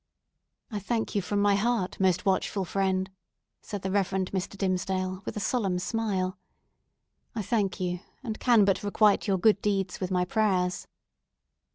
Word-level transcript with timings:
"I 0.71 0.79
thank 0.79 1.13
you 1.13 1.21
from 1.21 1.39
my 1.43 1.53
heart, 1.53 1.99
most 1.99 2.25
watchful 2.25 2.65
friend," 2.65 3.07
said 3.61 3.83
the 3.83 3.91
Reverend 3.91 4.31
Mr. 4.31 4.57
Dimmesdale 4.57 5.21
with 5.25 5.37
a 5.37 5.39
solemn 5.39 5.77
smile. 5.77 6.39
"I 7.35 7.43
thank 7.43 7.79
you, 7.79 7.99
and 8.23 8.39
can 8.39 8.65
but 8.65 8.81
requite 8.81 9.27
your 9.27 9.37
good 9.37 9.61
deeds 9.61 9.99
with 9.99 10.09
my 10.09 10.25
prayers." 10.25 10.87